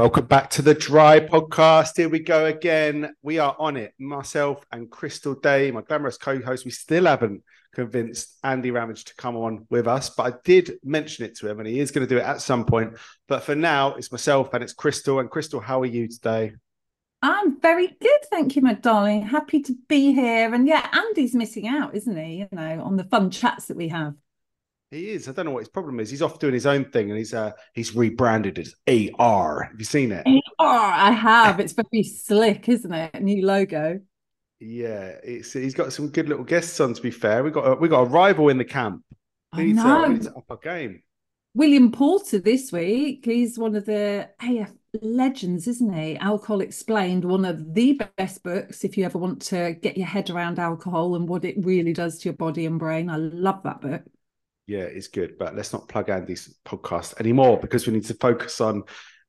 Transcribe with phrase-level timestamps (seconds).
[0.00, 1.98] Welcome back to the Dryy Podcast.
[1.98, 3.14] Here we go again.
[3.20, 3.92] We are on it.
[3.98, 6.64] Myself and Chrystal Day, my glamorous co-host.
[6.64, 7.42] We still haven't
[7.74, 11.58] convinced Andy Ramage to come on with us, but I did mention it to him,
[11.58, 12.94] and he is going to do it at some point.
[13.28, 15.20] But for now, it's myself and it's Chrystal.
[15.20, 16.54] And Chrystal, how are you today?
[17.20, 19.20] I'm very good, thank you, my darling.
[19.20, 20.54] Happy to be here.
[20.54, 22.36] And yeah, Andy's missing out, isn't he?
[22.36, 24.14] You know, on the fun chats that we have.
[24.90, 25.28] He is.
[25.28, 26.10] I don't know what his problem is.
[26.10, 28.74] He's off doing his own thing, and he's uh he's rebranded as
[29.18, 29.68] AR.
[29.70, 30.26] Have you seen it?
[30.58, 31.60] AR, I have.
[31.60, 33.22] It's very slick, isn't it?
[33.22, 34.00] New logo.
[34.58, 36.92] Yeah, it's he's got some good little guests on.
[36.94, 39.04] To be fair, we got a, we got a rival in the camp.
[39.56, 41.02] We need, to, we need to up our game.
[41.54, 43.24] William Porter this week.
[43.24, 46.16] He's one of the AF legends, isn't he?
[46.18, 50.30] Alcohol Explained, one of the best books if you ever want to get your head
[50.30, 53.08] around alcohol and what it really does to your body and brain.
[53.08, 54.02] I love that book.
[54.66, 58.60] Yeah, it's good, but let's not plug Andy's podcast anymore because we need to focus
[58.60, 58.84] on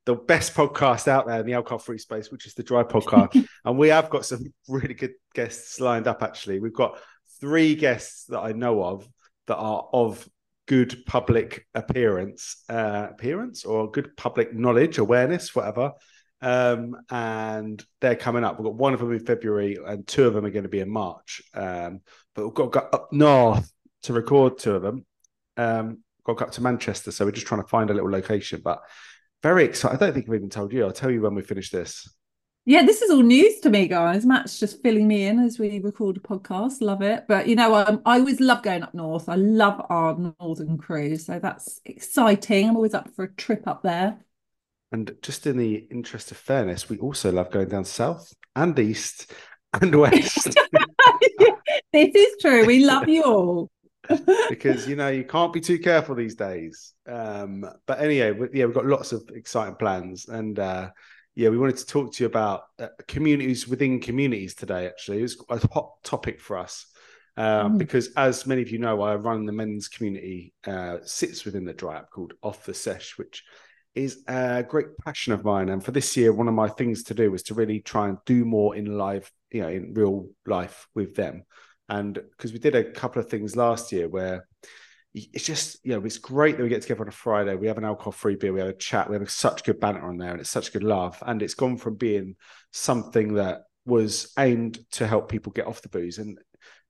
[0.05, 3.47] the best podcast out there in the alcohol free space, which is the Dryy Podcast.
[3.65, 6.59] and we have got some really good guests lined up, actually.
[6.59, 6.99] We've got
[7.39, 9.07] three guests that I know of
[9.47, 10.27] that are of
[10.67, 15.93] good public appearance, uh, appearance or good public knowledge, awareness, whatever.
[16.41, 18.57] Um, and they're coming up.
[18.57, 20.79] We've got one of them in February, and two of them are going to be
[20.79, 21.41] in March.
[21.53, 22.01] Um,
[22.33, 23.71] but we've got to go up north
[24.03, 25.05] to record two of them.
[25.61, 28.61] Um, got up to Manchester, so we're just trying to find a little location.
[28.63, 28.81] But
[29.43, 29.95] very excited.
[29.95, 30.85] I don't think I've even told you.
[30.85, 32.07] I'll tell you when we finish this.
[32.63, 34.23] Yeah, this is all news to me, guys.
[34.23, 36.81] Matt's just filling me in as we record a podcast.
[36.81, 37.25] Love it.
[37.27, 39.29] But you know, um, I always love going up north.
[39.29, 42.69] I love our northern cruise, so that's exciting.
[42.69, 44.19] I'm always up for a trip up there.
[44.91, 49.31] And just in the interest of fairness, we also love going down south and east
[49.73, 50.55] and west.
[51.93, 52.65] this is true.
[52.65, 53.71] We love you all.
[54.49, 56.93] Because you know you can't be too careful these days.
[57.07, 60.89] Um, but anyway, we, yeah, we've got lots of exciting plans, and uh,
[61.35, 64.87] yeah, we wanted to talk to you about uh, communities within communities today.
[64.87, 66.85] Actually, it was a hot topic for us
[67.37, 67.77] uh, mm.
[67.77, 71.73] because, as many of you know, I run the men's community uh, sits within the
[71.73, 73.43] Dryy app called Off the Sesh, which
[73.95, 75.69] is a great passion of mine.
[75.69, 78.17] And for this year, one of my things to do was to really try and
[78.25, 81.43] do more in live, you know, in real life with them.
[81.91, 84.47] And because we did a couple of things last year where
[85.13, 87.53] it's just, you know, it's great that we get together on a Friday.
[87.55, 90.07] We have an alcohol free beer, we have a chat, we have such good banter
[90.07, 91.21] on there, and it's such good love.
[91.27, 92.37] And it's gone from being
[92.71, 96.17] something that was aimed to help people get off the booze.
[96.17, 96.39] And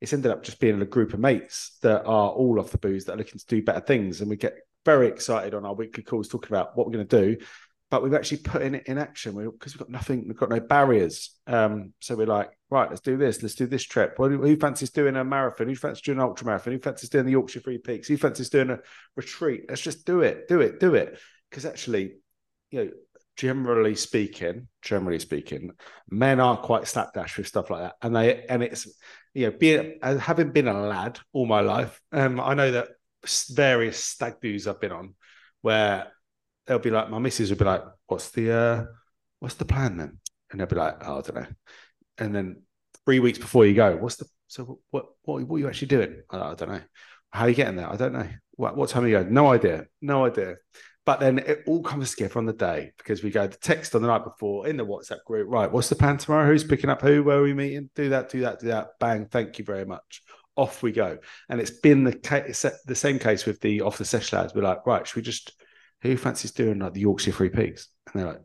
[0.01, 3.05] it's ended up just being a group of mates that are all off the booze
[3.05, 4.21] that are looking to do better things.
[4.21, 4.53] And we get
[4.85, 7.45] very excited on our weekly calls talking about what we're going to do
[7.91, 10.61] but we've actually put in it in action because we've got nothing, we've got no
[10.61, 11.37] barriers.
[11.45, 14.15] Um, so we're like, right, let's do this, let's do this trip.
[14.17, 15.67] Who fancies doing a marathon?
[15.67, 16.73] Who fancies doing an ultra marathon?
[16.73, 18.07] Who fancies doing the Yorkshire Three Peaks?
[18.07, 18.79] Who fancies doing a
[19.15, 19.65] retreat?
[19.69, 21.19] Let's just do it, do it, do it.
[21.49, 22.13] Because actually,
[22.71, 22.91] you know,
[23.35, 25.71] generally speaking, generally speaking,
[26.09, 28.87] men are quite slapdash with stuff like that, and they and it's
[29.33, 32.89] you know, being having been a lad all my life, um, I know that
[33.51, 35.15] various stag do's I've been on
[35.61, 36.07] where
[36.65, 38.85] they'll be like, my missus would be like, "What's the uh,
[39.39, 41.47] what's the plan then?" And they'll be like, "Oh, I don't know."
[42.21, 42.61] And then
[43.05, 46.21] three weeks before you go, what's the so what what what are you actually doing?
[46.29, 46.81] I, don't know.
[47.31, 47.91] How are you getting there?
[47.91, 48.27] I don't know.
[48.51, 49.33] What what time are you going?
[49.33, 49.87] No idea.
[50.01, 50.55] No idea.
[51.05, 54.01] But then it all comes together on the day because we go the text on
[54.01, 55.47] the night before in the WhatsApp group.
[55.49, 56.45] Right, what's the plan tomorrow?
[56.45, 57.23] Who's picking up who?
[57.23, 57.89] Where are we meeting?
[57.95, 58.99] Do that, do that, do that.
[58.99, 59.25] Bang!
[59.25, 60.21] Thank you very much.
[60.57, 61.17] Off we go.
[61.49, 64.53] And it's been the case, the same case with the off the sesh lads.
[64.53, 65.53] We're like, right, should we just
[66.01, 67.87] who fancies doing like the Yorkshire Free Peaks?
[68.13, 68.41] And they're like,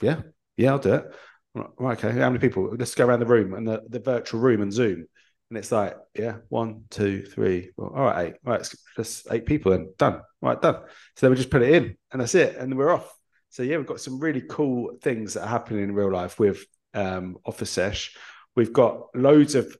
[0.00, 0.20] yeah,
[0.56, 1.14] yeah, I'll do it.
[1.56, 2.12] Right, okay.
[2.12, 2.74] How many people?
[2.76, 5.06] Let's go around the room and the, the virtual room and Zoom.
[5.48, 7.70] And it's like, yeah, one, two, three.
[7.76, 8.34] Well, all right, eight.
[8.44, 9.92] All right, just eight people then.
[9.96, 10.14] Done.
[10.14, 10.82] All right, done.
[11.14, 12.56] So then we just put it in and that's it.
[12.56, 13.10] And we're off.
[13.48, 16.64] So yeah, we've got some really cool things that are happening in real life with
[16.92, 18.14] um, Off the Sesh.
[18.54, 19.74] We've got loads of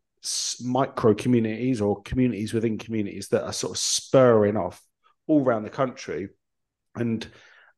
[0.62, 4.80] micro communities or communities within communities that are sort of spurring off
[5.26, 6.28] all around the country
[6.94, 7.26] and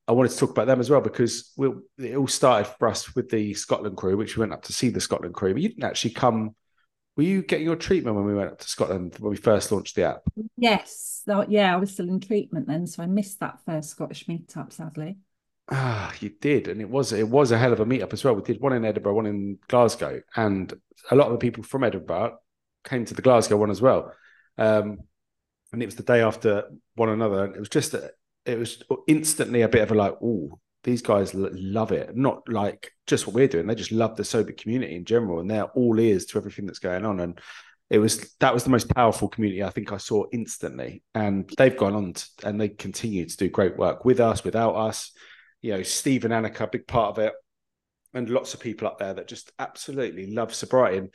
[0.09, 3.15] I wanted to talk about them as well because we it all started for us
[3.15, 5.53] with the Scotland crew, which we went up to see the Scotland crew.
[5.53, 6.55] But you didn't actually come.
[7.17, 9.97] Were you getting your treatment when we went up to Scotland when we first launched
[9.97, 10.23] the app?
[10.57, 11.23] Yes.
[11.49, 15.19] yeah, I was still in treatment then, so I missed that first Scottish meetup, sadly.
[15.71, 18.35] Ah, you did, and it was it was a hell of a meetup as well.
[18.35, 20.73] We did one in Edinburgh, one in Glasgow, and
[21.11, 22.39] a lot of the people from Edinburgh
[22.85, 24.15] came to the Glasgow one as well.
[24.57, 25.01] Um,
[25.71, 28.11] and it was the day after one another, and it was just a,
[28.49, 32.17] it was instantly a bit of a like, oh, these guys love it.
[32.17, 35.51] Not like just what we're doing; they just love the sober community in general, and
[35.51, 37.21] they're all ears to everything that's going on.
[37.21, 37.39] And
[37.91, 41.03] it was that was the most powerful community I think I saw instantly.
[41.15, 44.75] And they've gone on to, and they continue to do great work with us, without
[44.75, 45.13] us.
[45.61, 47.35] you know, Steve and Annika, big part of it,
[48.15, 50.99] and lots of people up there that just absolutely love sobriety.
[50.99, 51.15] And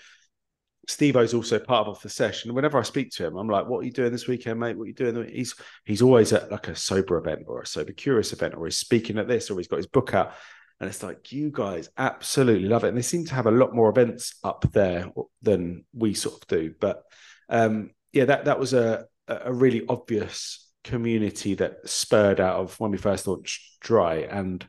[0.88, 2.54] Steve O's also part of the session.
[2.54, 4.78] Whenever I speak to him, I'm like, "What are you doing this weekend, mate?
[4.78, 7.94] What are you doing?" He's he's always at like a sober event or a sober
[7.94, 10.34] curious event, or he's speaking at this, or he's got his book out.
[10.80, 13.74] And it's like you guys absolutely love it, and they seem to have a lot
[13.74, 16.74] more events up there than we sort of do.
[16.80, 17.04] But
[17.48, 22.92] um, yeah, that that was a a really obvious community that spurred out of when
[22.92, 24.66] we first launched Dryy, and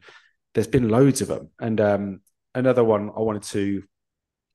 [0.55, 1.51] there's been loads of them.
[1.61, 2.21] And um,
[2.55, 3.83] another one I wanted to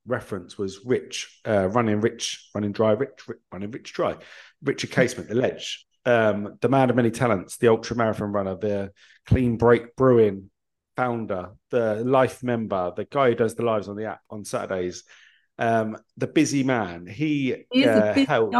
[0.06, 4.16] reference was Rich, uh, running Rich, running dry, Rich, Rich, running Rich dry,
[4.64, 8.92] Richard Casement, the Ledge, um, the man of many talents, the ultra marathon runner, the
[9.26, 10.50] clean break brewing
[10.96, 15.04] founder, the life member, the guy who does the lives on the app on Saturdays,
[15.58, 17.06] um, the busy man.
[17.06, 18.56] He, he is uh, helped.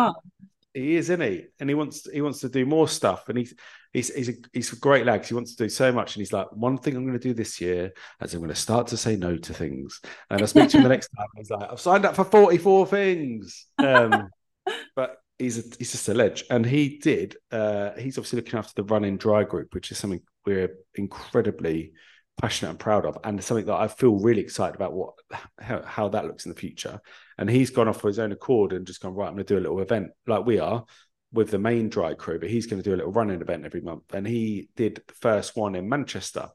[0.74, 1.46] He is, isn't he?
[1.60, 3.28] And he wants he wants to do more stuff.
[3.28, 3.54] And he's
[3.94, 5.26] he's he's a, he's a great lad.
[5.26, 6.16] He wants to do so much.
[6.16, 7.92] And he's like, one thing I'm going to do this year
[8.22, 10.02] is I'm going to start to say no to things.
[10.30, 11.28] And I speak to him the next time.
[11.36, 13.66] He's like, I've signed up for 44 things.
[13.78, 14.30] Um,
[14.96, 16.44] but he's a, he's just a ledge.
[16.50, 17.36] And he did.
[17.52, 21.94] Uh, he's obviously looking after the running dry group, which is something we're incredibly
[22.40, 25.14] passionate and proud of, and something that I feel really excited about what
[25.60, 27.02] how, how that looks in the future.
[27.38, 29.28] And he's gone off for his own accord and just gone right.
[29.28, 30.86] I'm going to do a little event like we are
[31.32, 33.82] with the main dry crew, but he's going to do a little running event every
[33.82, 34.14] month.
[34.14, 36.50] And he did the first one in Manchester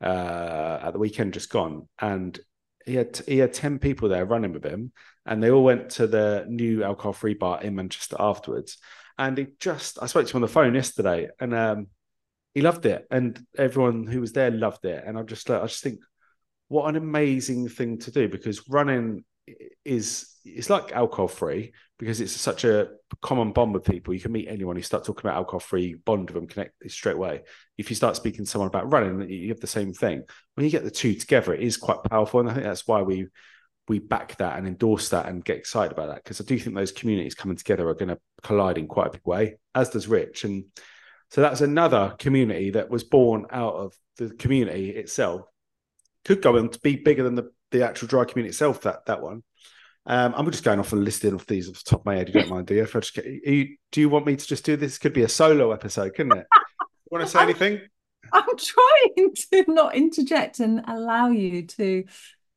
[0.00, 2.38] uh, at the weekend just gone, and
[2.86, 4.92] he had he had ten people there running with him,
[5.26, 8.78] and they all went to the new alcohol free bar in Manchester afterwards.
[9.18, 11.86] And he just I spoke to him on the phone yesterday, and um,
[12.54, 15.04] he loved it, and everyone who was there loved it.
[15.06, 16.00] And I just, I just think,
[16.68, 19.24] what an amazing thing to do because running
[19.84, 22.88] is it's like alcohol free because it's such a
[23.20, 24.14] common bond with people.
[24.14, 27.16] You can meet anyone, you start talking about alcohol free, bond with them, connect straight
[27.16, 27.42] away.
[27.78, 30.22] If you start speaking to someone about running, you have the same thing.
[30.54, 33.02] When you get the two together, it is quite powerful, and I think that's why
[33.02, 33.26] we
[33.88, 36.76] we back that and endorse that and get excited about that because I do think
[36.76, 40.06] those communities coming together are going to collide in quite a big way, as does
[40.06, 40.64] Rich and
[41.30, 45.42] so that's another community that was born out of the community itself.
[46.24, 49.22] Could go on to be bigger than the, the actual dry community itself, that that
[49.22, 49.42] one.
[50.06, 52.28] Um, I'm just going off a listing of these off the top of my head.
[52.28, 52.82] You don't mind, do you?
[52.82, 54.98] If I just get, you, do you want me to just do this?
[54.98, 56.46] Could be a solo episode, couldn't it?
[56.50, 57.80] You want to say anything?
[58.32, 62.04] I'm trying to not interject and allow you to,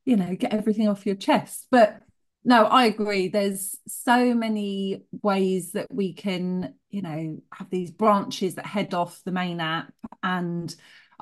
[0.04, 1.66] you know, get everything off your chest.
[1.70, 2.00] But
[2.44, 3.28] no, I agree.
[3.28, 9.20] There's so many ways that we can, you know, have these branches that head off
[9.24, 9.92] the main app.
[10.22, 10.74] And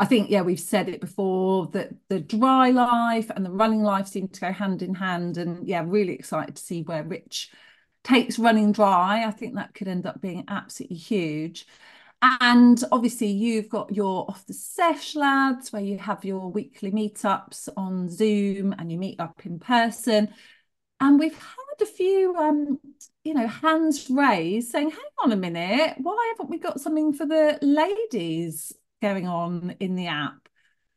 [0.03, 4.09] I think, yeah, we've said it before that the dry life and the running life
[4.09, 5.39] seem to go hand in hand.
[5.39, 7.53] And yeah, really excited to see where Rich
[8.03, 9.25] takes running dry.
[9.25, 11.69] I think that could end up being absolutely huge.
[12.21, 17.69] And obviously, you've got your off the sesh lads where you have your weekly meetups
[17.77, 20.35] on Zoom and you meet up in person.
[20.99, 22.81] And we've had a few, um,
[23.23, 27.25] you know, hands raised saying, hang on a minute, why haven't we got something for
[27.25, 28.73] the ladies
[29.03, 30.49] going on in the app?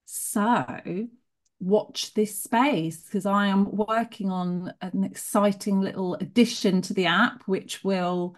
[0.05, 1.07] So
[1.59, 7.43] watch this space because I am working on an exciting little addition to the app,
[7.47, 8.37] which will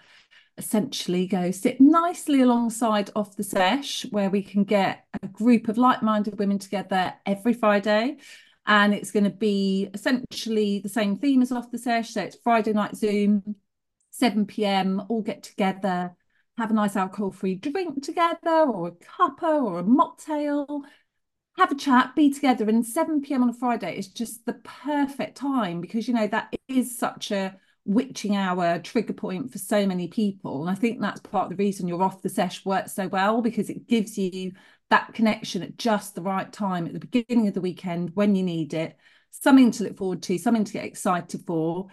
[0.57, 5.77] essentially go sit nicely alongside off the sesh where we can get a group of
[5.77, 8.17] like-minded women together every Friday
[8.65, 12.11] and it's going to be essentially the same theme as off the sesh.
[12.11, 13.55] So it's Friday night Zoom,
[14.11, 15.03] 7 p.m.
[15.07, 16.15] All get together,
[16.57, 20.81] have a nice alcohol-free drink together, or a cuppa, or a mocktail.
[21.57, 23.43] Have a chat, be together, and 7 p.m.
[23.43, 27.55] on a Friday is just the perfect time because you know that is such a
[27.87, 30.61] witching hour trigger point for so many people.
[30.61, 33.41] And I think that's part of the reason your off the sesh works so well
[33.41, 34.51] because it gives you
[34.89, 38.43] that connection at just the right time at the beginning of the weekend when you
[38.43, 38.97] need it,
[39.31, 41.87] something to look forward to, something to get excited for.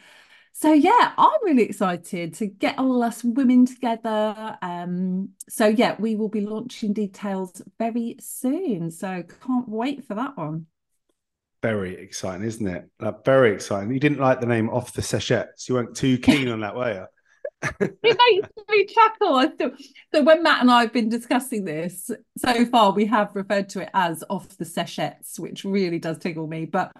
[0.56, 4.56] So yeah, I'm really excited to get all us women together.
[4.62, 8.92] Um, so yeah, we will be launching details very soon.
[8.92, 10.66] So can't wait for that one.
[11.60, 12.88] Very exciting, isn't it?
[13.00, 13.92] Like, very exciting.
[13.92, 15.68] You didn't like the name off the sachets.
[15.68, 17.70] You weren't too keen on that, were you?
[17.80, 19.50] it makes me chuckle.
[20.14, 23.80] So when Matt and I have been discussing this, so far we have referred to
[23.80, 26.64] it as off the sachets, which really does tickle me.
[26.64, 26.92] But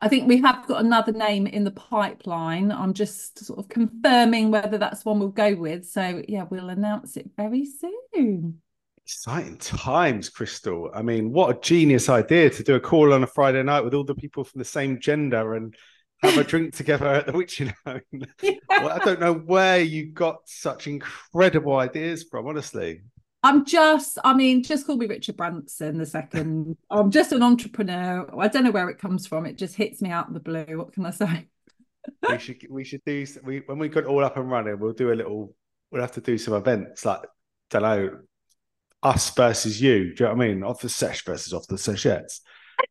[0.00, 2.70] I think we have got another name in the pipeline.
[2.70, 5.86] I'm just sort of confirming whether that's one we'll go with.
[5.86, 8.60] So yeah, we'll announce it very soon.
[9.04, 10.90] Exciting times, Chrystal.
[10.94, 13.94] I mean, what a genius idea to do a call on a Friday night with
[13.94, 15.74] all the people from the same gender and
[16.22, 18.00] have a drink together at the witching home.
[18.42, 18.54] Yeah.
[18.68, 23.00] Well, I don't know where you got such incredible ideas from, honestly.
[23.42, 26.76] I'm just, I mean, just call me Richard Branson the second.
[26.90, 28.28] I'm just an entrepreneur.
[28.38, 29.46] I don't know where it comes from.
[29.46, 30.76] It just hits me out of the blue.
[30.76, 31.46] What can I say?
[32.28, 35.12] we should we should do we when we got all up and running, we'll do
[35.12, 35.54] a little
[35.90, 37.20] we'll have to do some events like
[37.70, 38.18] don't know
[39.02, 40.14] us versus you.
[40.14, 40.62] Do you know what I mean?
[40.64, 42.40] Off the sesh versus off the sachets.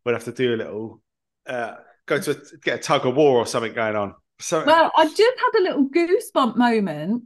[0.05, 1.01] We'll have to do a little
[1.45, 1.75] uh
[2.05, 4.15] go to a, get a tug of war or something going on.
[4.39, 7.23] So well, I just had a little goosebump moment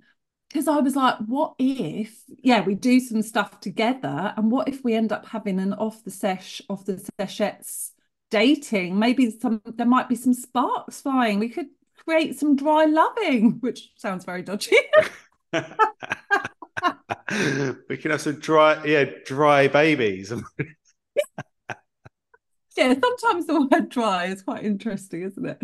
[0.51, 4.84] because I was like, what if, yeah, we do some stuff together, and what if
[4.84, 7.93] we end up having an off the sesh, off the sachets
[8.29, 9.00] dating?
[9.00, 11.39] Maybe some there might be some sparks flying.
[11.39, 11.67] We could
[12.05, 14.75] create some dry loving, which sounds very dodgy.
[17.88, 20.34] we can have some dry, yeah, dry babies.
[22.75, 25.62] yeah, sometimes the word dry is quite interesting, isn't it?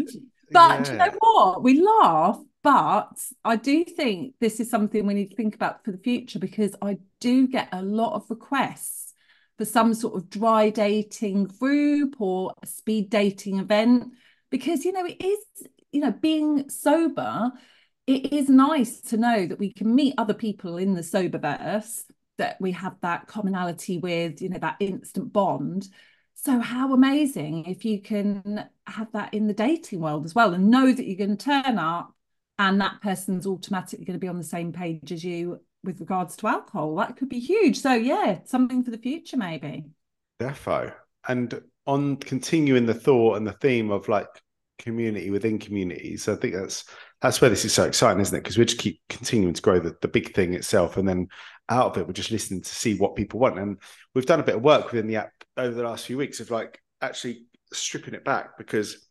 [0.52, 0.92] But yeah.
[0.92, 1.62] you know what?
[1.62, 5.94] We laugh, but I do think this is something we need to think about for
[5.94, 9.14] the future because I do get a lot of requests
[9.58, 14.12] for some sort of dry dating group or a speed dating event
[14.50, 15.40] because you know it is
[15.94, 17.54] you know being sober
[18.06, 22.04] it is nice to know that we can meet other people in the sober verse
[22.38, 25.88] that we have that commonality with you know that instant bond.
[26.34, 30.70] So, how amazing if you can have that in the dating world as well and
[30.70, 32.14] know that you're going to turn up
[32.60, 36.36] and that person's automatically going to be on the same page as you with regards
[36.38, 36.96] to alcohol.
[36.96, 37.80] That could be huge.
[37.80, 39.86] So, yeah, something for the future, maybe.
[40.40, 40.94] Defo.
[41.28, 44.28] And on continuing the thought and the theme of like
[44.80, 46.86] community within communities, I think that's
[47.22, 48.44] that's where this is so exciting, isn't it?
[48.44, 50.98] Because we just keep continuing to grow the, the big thing itself.
[50.98, 51.28] And then
[51.70, 53.58] out of it, we're just listening to see what people want.
[53.58, 53.78] And
[54.14, 56.52] we've done a bit of work within the app over the last few weeks of
[56.52, 59.08] like actually stripping it back because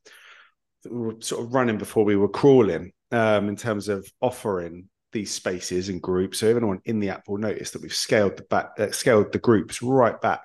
[0.89, 5.33] we were sort of running before we were crawling um, in terms of offering these
[5.33, 6.39] spaces and groups.
[6.39, 9.39] So everyone in the app will notice that we've scaled the back, uh, scaled the
[9.39, 10.43] groups right back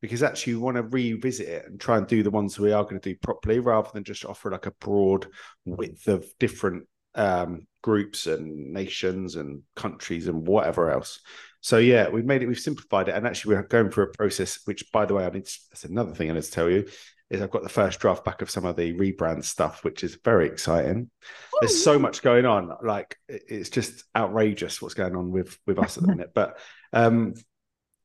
[0.00, 2.84] because actually we want to revisit it and try and do the ones we are
[2.84, 5.26] going to do properly rather than just offer like a broad
[5.64, 11.20] width of different um, groups and nations and countries and whatever else.
[11.60, 14.58] So yeah, we've made it, we've simplified it, and actually we're going through a process.
[14.66, 16.86] Which, by the way, I need to, that's another thing I need to tell you
[17.30, 20.18] is I've got the first draft back of some of the rebrand stuff, which is
[20.24, 21.10] very exciting.
[21.54, 25.78] Oh, There's so much going on, like it's just outrageous what's going on with with
[25.78, 26.32] us at the minute.
[26.34, 26.58] But
[26.92, 27.34] um,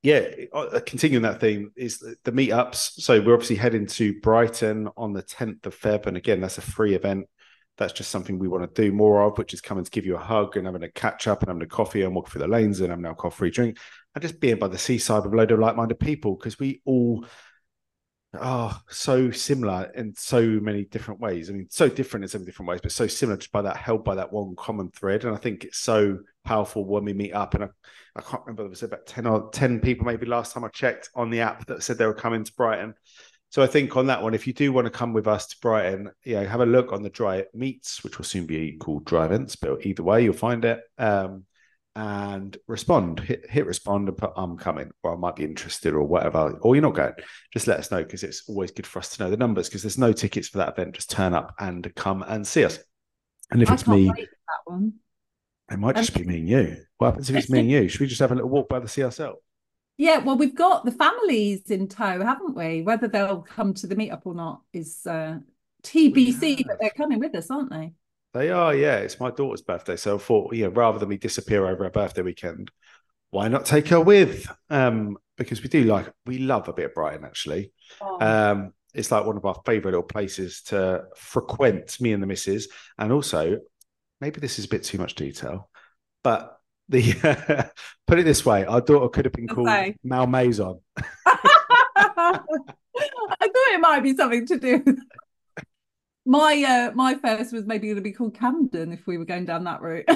[0.01, 3.01] yeah, uh, continuing that theme is the, the meetups.
[3.01, 6.61] So we're obviously heading to Brighton on the 10th of Feb, and again, that's a
[6.61, 7.27] free event
[7.79, 10.15] that's just something we want to do more of, which is coming to give you
[10.15, 12.47] a hug and having a catch up and having a coffee and walk through the
[12.47, 13.77] lanes and having a coffee drink
[14.13, 16.81] and just being by the seaside with a load of like minded people because we
[16.85, 17.25] all
[18.37, 21.49] are so similar in so many different ways.
[21.49, 23.77] I mean, so different in so many different ways, but so similar just by that
[23.77, 25.25] held by that one common thread.
[25.25, 27.55] And I think it's so powerful when we meet up.
[27.55, 27.67] And I,
[28.15, 31.09] I can't remember, there was about 10 or 10 people maybe last time I checked
[31.15, 32.93] on the app that said they were coming to Brighton.
[33.51, 35.57] So I think on that one, if you do want to come with us to
[35.59, 39.25] Brighton, yeah, have a look on the Dry Meets, which will soon be called Dry
[39.25, 40.81] Events, but either way, you'll find it.
[40.99, 41.45] Um,
[41.99, 46.03] and respond, hit, hit respond and put I'm coming, or I might be interested, or
[46.03, 47.11] whatever, or you're not going.
[47.51, 49.81] Just let us know because it's always good for us to know the numbers because
[49.81, 50.95] there's no tickets for that event.
[50.95, 52.79] Just turn up and come and see us.
[53.51, 54.09] And if I it's me,
[55.69, 56.77] it might just be me and you.
[56.99, 57.89] What happens if it's me and you?
[57.89, 59.39] Should we just have a little walk by the see ourselves?
[59.97, 62.81] Yeah, well, we've got the families in tow, haven't we?
[62.81, 65.39] Whether they'll come to the meetup or not is uh,
[65.83, 67.91] TBC, but they're coming with us, aren't they?
[68.33, 68.97] They are, yeah.
[68.97, 72.21] It's my daughter's birthday, so I thought, yeah, rather than me disappear over a birthday
[72.21, 72.71] weekend,
[73.31, 74.47] why not take her with?
[74.69, 77.71] Um, because we do like, we love a bit of Brighton, actually.
[78.01, 78.19] Oh.
[78.19, 82.67] Um, it's like one of our favourite little places to frequent, me and the missus.
[82.97, 83.59] And also,
[84.19, 85.69] maybe this is a bit too much detail,
[86.23, 86.59] but
[86.89, 87.13] the
[88.07, 89.95] put it this way, our daughter could have been called okay.
[90.03, 90.79] Malmaison.
[91.25, 92.39] I
[93.41, 94.83] thought it might be something to do.
[96.29, 99.45] My uh, my first was maybe going to be called Camden if we were going
[99.45, 100.05] down that route.
[100.09, 100.15] I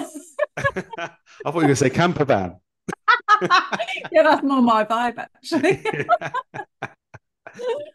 [0.62, 2.58] thought you were going to say camper van.
[3.41, 5.84] yeah, that's more my vibe actually.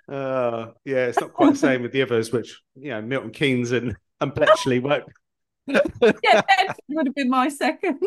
[0.09, 3.71] uh, yeah, it's not quite the same with the others, which you know Milton Keynes
[3.71, 5.05] and and Bletchley work.
[5.69, 8.01] yeah, that would have been my second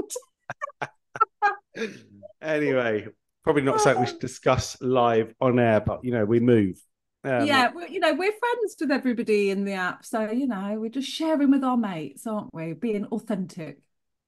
[2.42, 3.08] anyway,
[3.44, 6.82] probably not something we should discuss live on air, but you know, we move.
[7.24, 10.78] Um, yeah, well, you know, we're friends with everybody in the app, so you know,
[10.80, 12.74] we're just sharing with our mates, aren't we?
[12.74, 13.80] Being authentic.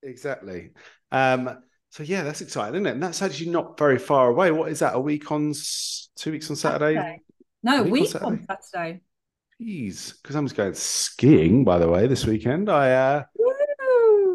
[0.03, 0.71] Exactly.
[1.11, 1.57] Um,
[1.89, 2.91] so yeah, that's exciting, isn't it?
[2.91, 4.51] And that's actually not very far away.
[4.51, 4.95] What is that?
[4.95, 5.53] A week on
[6.15, 6.95] two weeks on Saturday?
[6.95, 7.21] Saturday.
[7.63, 8.45] No, a week, week on, Saturday.
[8.49, 9.01] on Saturday.
[9.61, 12.69] Jeez, because I'm just going skiing, by the way, this weekend.
[12.69, 13.23] I uh,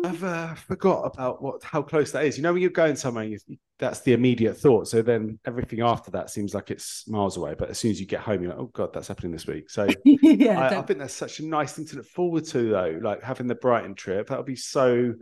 [0.04, 2.36] I've uh, forgot about what how close that is.
[2.36, 3.38] You know, when you're going somewhere, you,
[3.78, 4.88] that's the immediate thought.
[4.88, 7.54] So then everything after that seems like it's miles away.
[7.58, 9.70] But as soon as you get home, you're like, oh god, that's happening this week.
[9.70, 12.98] So yeah, I, I, think that's such a nice thing to look forward to, though.
[13.02, 15.14] Like having the Brighton trip, that'll be so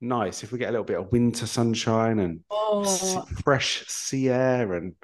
[0.00, 3.24] nice if we get a little bit of winter sunshine and oh.
[3.42, 4.94] fresh sea air and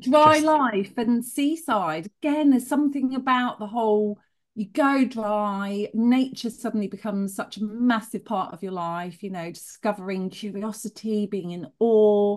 [0.00, 0.46] dry just...
[0.46, 2.08] life and seaside.
[2.22, 4.18] Again, there's something about the whole
[4.54, 9.50] you go dry, nature suddenly becomes such a massive part of your life, you know,
[9.50, 12.36] discovering curiosity, being in awe,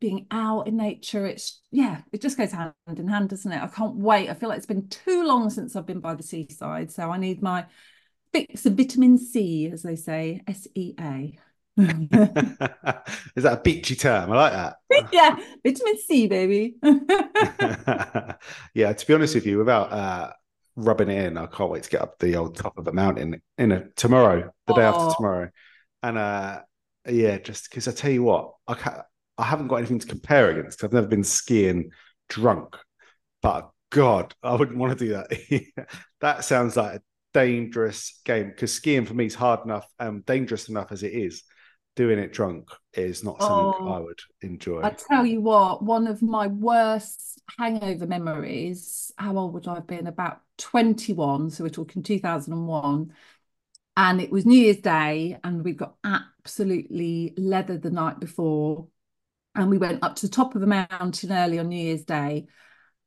[0.00, 1.26] being out in nature.
[1.26, 3.60] It's, yeah, it just goes hand in hand, doesn't it?
[3.60, 4.30] I can't wait.
[4.30, 6.92] I feel like it's been too long since I've been by the seaside.
[6.92, 7.66] So I need my
[8.32, 11.38] fix of vitamin C, as they say, S E A.
[11.78, 14.32] Is that a beachy term?
[14.32, 14.76] I like that.
[15.12, 16.74] yeah, vitamin C, baby.
[18.74, 20.32] yeah, to be honest with you, without uh,
[20.78, 21.36] rubbing it in.
[21.36, 24.50] I can't wait to get up the old top of the mountain in a, tomorrow,
[24.66, 25.50] the day after tomorrow.
[26.02, 26.60] And uh,
[27.08, 29.00] yeah, just because I tell you what, I can't,
[29.36, 30.78] I haven't got anything to compare against.
[30.78, 31.90] Because I've never been skiing
[32.28, 32.76] drunk,
[33.42, 35.92] but God, I wouldn't want to do that.
[36.20, 37.02] that sounds like a
[37.34, 41.42] dangerous game because skiing for me is hard enough and dangerous enough as it is
[41.98, 44.82] doing it drunk is not something oh, I would enjoy.
[44.84, 49.88] I tell you what, one of my worst hangover memories, how old would I have
[49.88, 50.06] been?
[50.06, 51.50] About 21.
[51.50, 53.12] So we're talking 2001.
[53.96, 58.86] And it was New Year's Day, and we got absolutely leathered the night before.
[59.56, 62.46] And we went up to the top of the mountain early on New Year's Day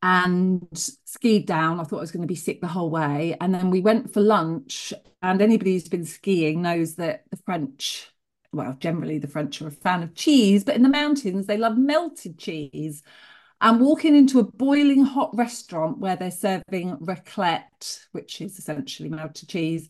[0.03, 1.79] and skied down.
[1.79, 3.37] I thought I was going to be sick the whole way.
[3.39, 4.91] And then we went for lunch.
[5.21, 8.10] And anybody who's been skiing knows that the French
[8.53, 11.77] well, generally the French are a fan of cheese, but in the mountains, they love
[11.77, 13.01] melted cheese.
[13.61, 19.49] And walking into a boiling hot restaurant where they're serving raclette, which is essentially melted
[19.49, 19.87] cheese.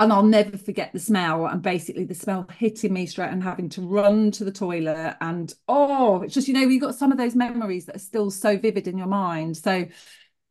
[0.00, 1.46] And I'll never forget the smell.
[1.46, 5.16] And basically, the smell hitting me straight and having to run to the toilet.
[5.20, 8.30] And oh, it's just, you know, you've got some of those memories that are still
[8.30, 9.56] so vivid in your mind.
[9.58, 9.86] So,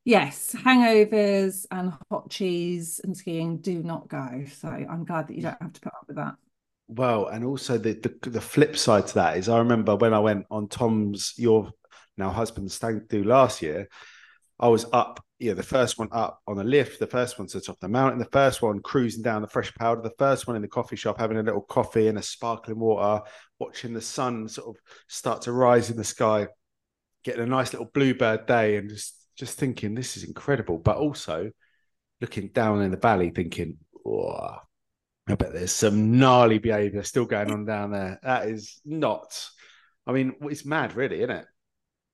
[0.04, 4.46] yes, hangovers and hot cheese and skiing do not go.
[4.55, 6.36] So, I'm glad that you don't have to put up with that.
[6.87, 10.19] Well, and also the, the, the flip side to that is I remember when I
[10.19, 11.71] went on Tom's your
[12.17, 13.89] now husband's stag do last year,
[14.59, 17.57] I was up, yeah, the first one up on the lift, the first one to
[17.57, 20.48] the top of the mountain, the first one cruising down the fresh powder, the first
[20.48, 23.24] one in the coffee shop having a little coffee and a sparkling water,
[23.59, 26.48] watching the sun sort of start to rise in the sky,
[27.24, 31.51] getting a nice little bluebird day and just just thinking this is incredible, but also
[32.21, 34.55] looking down in the valley thinking, oh,
[35.27, 38.20] I bet there's some gnarly behaviour still going on down there.
[38.22, 39.50] That is not.
[40.05, 41.46] I mean, it's mad, really, isn't it?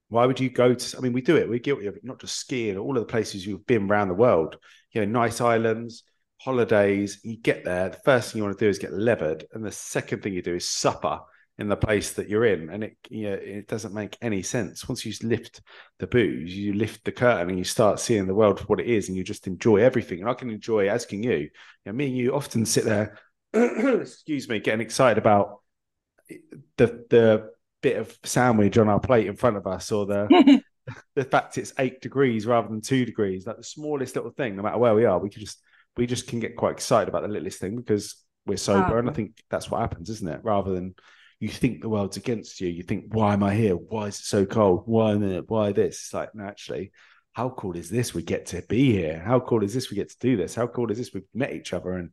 [0.08, 0.98] Why would you go to?
[0.98, 1.50] I mean, we do it.
[1.50, 2.06] We're guilty of it.
[2.06, 2.78] Not just skiing.
[2.78, 4.58] All of the places you've been around the world.
[4.92, 6.04] You know, nice islands,
[6.38, 7.20] holidays.
[7.24, 7.90] You get there.
[7.90, 10.42] The first thing you want to do is get levered, and the second thing you
[10.42, 11.20] do is supper
[11.58, 14.88] in the place that you're in, and it you know, it doesn't make any sense.
[14.88, 15.62] Once you lift
[16.00, 18.88] the booze, you lift the curtain, and you start seeing the world for what it
[18.88, 20.22] is, and you just enjoy everything.
[20.22, 21.38] And I can enjoy, as can you.
[21.38, 21.50] you
[21.86, 23.20] know, me and you often sit there,
[23.54, 25.62] excuse me, getting excited about
[26.78, 30.62] the the bit of sandwich on our plate in front of us, or the
[31.16, 33.46] the fact it's eight degrees rather than two degrees.
[33.46, 35.62] Like the smallest little thing, no matter where we are, we can just
[35.98, 39.00] we just can get quite excited about the littlest thing because we're sober, oh.
[39.00, 40.42] and I think that's what happens, isn't it?
[40.44, 40.96] Rather than
[41.42, 42.70] you think the world's against you.
[42.70, 43.74] You think, why am I here?
[43.74, 44.84] Why is it so cold?
[44.86, 45.16] Why
[45.48, 45.96] why this?
[45.96, 46.92] It's like, no, actually,
[47.34, 48.14] how cool is this?
[48.14, 49.20] We get to be here.
[49.20, 49.90] How cool is this?
[49.90, 50.54] We get to do this.
[50.54, 51.16] How cool is this?
[51.16, 52.12] We've met each other and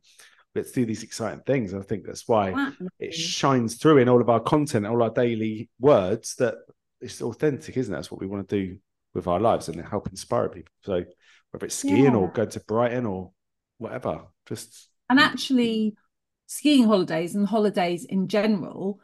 [0.55, 1.75] let's do these exciting things.
[1.75, 5.69] I think that's why it shines through in all of our content, all our daily
[5.79, 6.55] words that
[6.99, 7.95] it's authentic, isn't it?
[7.95, 8.77] That's what we want to do
[9.13, 10.73] with our lives and help inspire people.
[10.81, 11.03] So
[11.51, 12.15] whether it's skiing yeah.
[12.15, 13.31] or going to Brighton or
[13.77, 15.95] whatever, just and actually
[16.47, 18.99] skiing holidays and holidays in general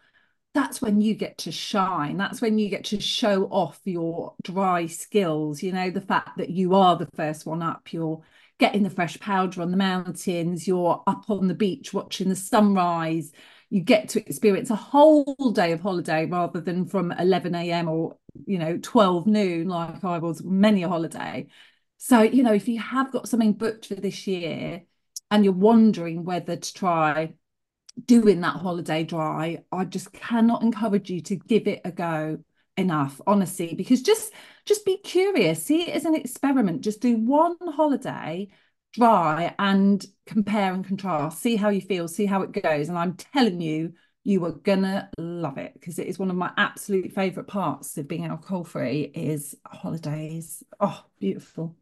[0.55, 2.17] that's when you get to shine.
[2.17, 5.61] That's when you get to show off your dry skills.
[5.61, 8.21] You know, the fact that you are the first one up, you're
[8.57, 13.33] getting the fresh powder on the mountains, you're up on the beach watching the sunrise.
[13.69, 17.89] You get to experience a whole day of holiday rather than from 11 a.m.
[17.89, 21.47] or, you know, 12 noon, like I was many a holiday.
[21.97, 24.83] So, you know, if you have got something booked for this year
[25.29, 27.33] and you're wondering whether to try
[28.03, 32.39] doing that holiday dry, I just cannot encourage you to give it a go
[32.77, 34.33] enough, honestly, because just
[34.65, 36.81] just be curious, see it as an experiment.
[36.81, 38.49] Just do one holiday
[38.93, 42.89] dry and compare and contrast, see how you feel, see how it goes.
[42.89, 46.51] And I'm telling you, you are gonna love it because it is one of my
[46.57, 50.63] absolute favorite parts of being alcohol free is holidays.
[50.79, 51.75] Oh, beautiful.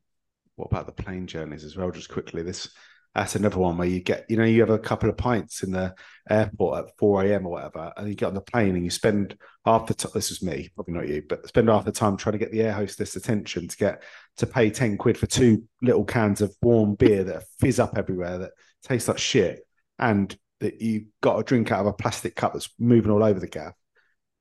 [0.56, 1.90] What about the plane journeys as well?
[1.90, 2.70] Just quickly, this
[3.16, 5.72] That's another one where you get, you know, you have a couple of pints in
[5.72, 5.94] the
[6.30, 7.46] airport at 4 a.m.
[7.46, 10.32] or whatever, and you get on the plane and you spend half the time, this
[10.32, 12.74] is me, probably not you, but spend half the time trying to get the air
[12.74, 14.02] hostess attention to get
[14.38, 18.40] to pay 10 quid for two little cans of warm beer that fizz up everywhere
[18.40, 18.52] that
[18.84, 19.60] tastes like shit.
[20.00, 23.40] And that you got a drink out of a plastic cup that's moving all over
[23.40, 23.74] the gaff,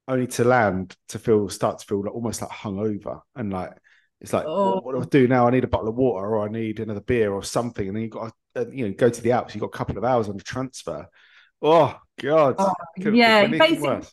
[0.09, 3.73] only to land to feel, start to feel like, almost like hungover and like,
[4.23, 4.77] it's like, oh.
[4.77, 5.49] what, what, do I do now?
[5.49, 7.89] I need a bottle of water, or I need another beer, or something.
[7.89, 9.53] And then you've got to, uh, you know, go to the Alps.
[9.53, 11.09] You've got a couple of hours on the transfer.
[11.61, 12.55] Oh God!
[12.57, 14.07] Oh, yeah, basically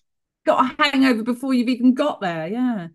[0.45, 2.47] got a hangover before you've even got there.
[2.47, 2.87] Yeah,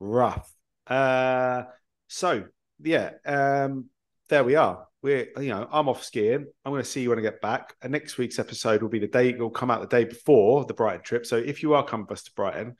[0.00, 0.52] rough.
[0.84, 1.62] Uh,
[2.08, 2.44] so
[2.82, 3.86] yeah, um,
[4.28, 4.88] there we are.
[5.00, 6.46] We're you know, I'm off skiing.
[6.64, 7.74] I'm going to see you when I get back.
[7.82, 9.28] And next week's episode will be the day.
[9.28, 11.24] It will come out the day before the Brighton trip.
[11.24, 12.76] So if you are coming with us to Brighton,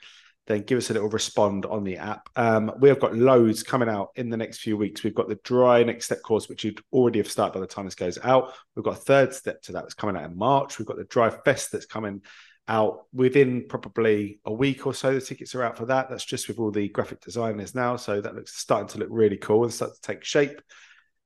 [0.47, 2.29] then give us a little respond on the app.
[2.35, 5.03] Um, we have got loads coming out in the next few weeks.
[5.03, 7.85] We've got the dry next step course, which you'd already have started by the time
[7.85, 8.53] this goes out.
[8.75, 10.77] We've got a third step to that that's coming out in March.
[10.77, 12.21] We've got the dry fest that's coming
[12.67, 15.13] out within probably a week or so.
[15.13, 16.09] The tickets are out for that.
[16.09, 17.95] That's just with all the graphic designers now.
[17.95, 20.61] So that looks starting to look really cool and start to take shape.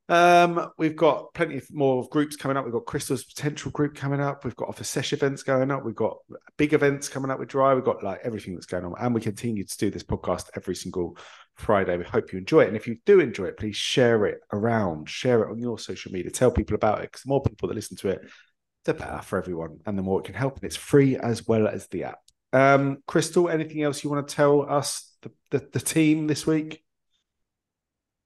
[0.10, 2.63] Um, we've got plenty more groups coming up.
[2.63, 4.46] We've got Chrystal's potential group coming up.
[4.46, 5.84] We've got off the sesh events going up.
[5.84, 6.17] We've got
[6.58, 7.76] big events coming up with Dryy.
[7.76, 10.76] We've got like everything that's going on, and we continue to do this podcast every
[10.76, 11.17] single
[11.56, 11.98] Friday.
[11.98, 15.10] We hope you enjoy it, and if you do enjoy it, please share it around,
[15.10, 17.12] share it on your social media, tell people about it.
[17.12, 18.22] Because the more people that listen to it,
[18.86, 20.56] the better for everyone, and the more it can help.
[20.56, 22.20] And it's free as well as the app.
[22.54, 26.82] Um, Chrystal, anything else you want to tell us, the, the, the team this week?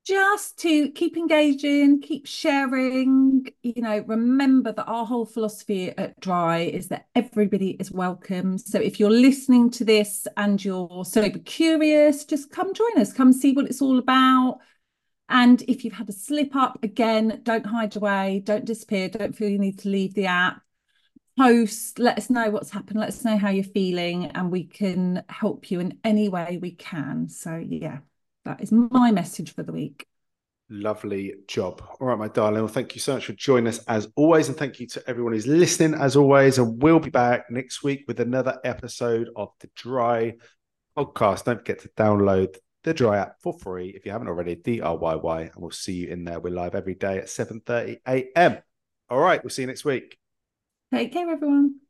[0.04, 3.46] Just to keep engaging, keep sharing.
[3.62, 8.58] You know, remember that our whole philosophy at Dryy is that everybody is welcome.
[8.58, 13.32] So if you're listening to this and you're sober curious, just come join us, come
[13.32, 14.60] see what it's all about.
[15.30, 19.50] And if you've had a slip up, again, don't hide away, don't disappear, don't feel
[19.50, 20.62] you need to leave the app.
[21.38, 25.24] Post, let us know what's happened, let us know how you're feeling, and we can
[25.30, 27.30] help you in any way we can.
[27.30, 28.00] So, yeah.
[28.46, 30.06] That is my message for the week.
[30.70, 31.84] Lovely job.
[32.00, 32.62] All right, my darling.
[32.62, 34.48] Well, thank you so much for joining us as always.
[34.48, 36.58] And thank you to everyone who's listening as always.
[36.58, 40.38] And we'll be back next week with another episode of the Dryy
[40.98, 41.44] podcast.
[41.44, 44.56] Don't forget to download the Dryy app for free if you haven't already.
[44.56, 45.42] D R Y Y.
[45.42, 46.40] And we'll see you in there.
[46.40, 48.58] We're live every day at 7 30 a.m.
[49.10, 49.44] All right.
[49.44, 50.18] We'll see you next week.
[50.94, 51.82] Take care, everyone.